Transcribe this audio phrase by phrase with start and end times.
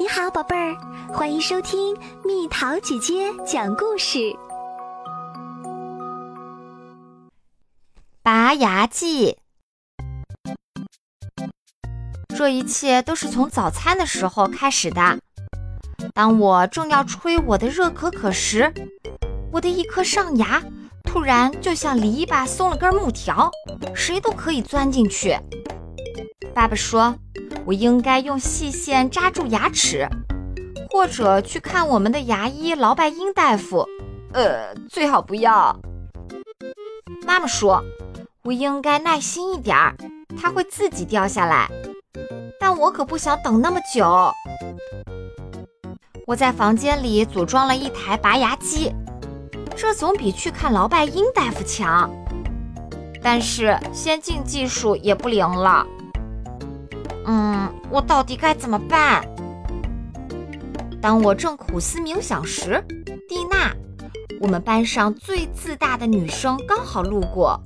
[0.00, 0.76] 你好，宝贝儿，
[1.12, 4.32] 欢迎收听蜜桃姐姐讲故事。
[8.22, 9.36] 拔牙记，
[12.28, 15.18] 这一切都是从早餐的时候开始的。
[16.14, 18.72] 当我正要吹我的热可可时，
[19.50, 20.62] 我的一颗上牙
[21.02, 23.50] 突然就像篱笆松了根木条，
[23.96, 25.36] 谁都可以钻进去。
[26.58, 27.14] 爸爸说。
[27.64, 30.08] 我应该用细线扎住牙齿，
[30.90, 33.86] 或者去看我们的牙医劳拜因大夫。
[34.32, 35.78] 呃，最好不要。
[37.24, 37.80] 妈妈说，
[38.42, 39.94] 我应该耐心一点儿，
[40.36, 41.68] 它会自己掉下来。
[42.58, 44.32] 但我可不想等那么久。
[46.26, 48.92] 我在房间里组装了一台拔牙机，
[49.76, 52.10] 这总比去看劳拜因大夫强。
[53.22, 55.86] 但是先进技术也不灵了。
[57.30, 59.22] 嗯，我到底该怎么办？
[61.00, 62.82] 当我正苦思冥想时，
[63.28, 63.70] 蒂娜，
[64.40, 67.60] 我们班上最自大的女生，刚好路过。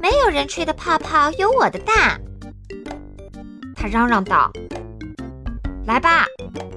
[0.00, 2.18] 没有人吹的泡泡有我的大，
[3.76, 4.50] 她嚷嚷道
[5.86, 6.24] ：“来吧！”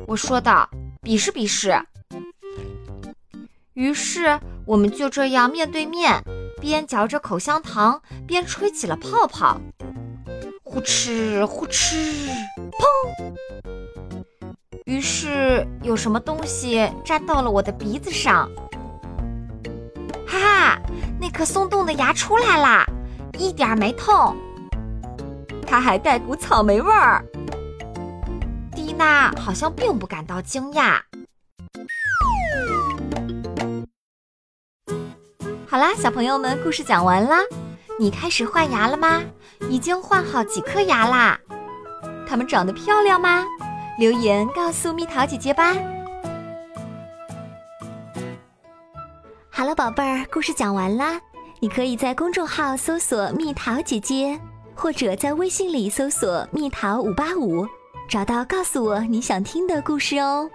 [0.08, 0.70] 我说道
[1.02, 1.74] ：“比试比试。”
[3.76, 6.22] 于是我们就这样面对面，
[6.60, 9.58] 边嚼着口香糖，边吹起了泡泡。
[10.76, 11.96] 呼哧呼哧，
[12.74, 13.34] 砰！
[14.84, 18.52] 于是有什么东西粘到了我的鼻子上。
[20.28, 20.82] 哈哈，
[21.18, 22.86] 那颗松动的牙出来啦，
[23.40, 24.36] 一点没痛。
[25.66, 27.24] 它还带股草莓味儿。
[28.76, 31.00] 蒂娜好像并不感到惊讶。
[35.66, 37.38] 好啦，小朋友们，故事讲完啦。
[37.98, 39.24] 你开始换牙了吗？
[39.70, 41.40] 已经换好几颗牙啦，
[42.28, 43.46] 它们长得漂亮吗？
[43.98, 45.74] 留言告诉蜜桃姐姐吧。
[49.50, 51.22] 好了，宝贝儿，故事讲完啦。
[51.62, 54.38] 你可以在公众号搜索“蜜桃姐姐”，
[54.76, 57.66] 或者在微信里搜索“蜜桃五八五”，
[58.10, 60.50] 找到告诉我你想听的故事哦。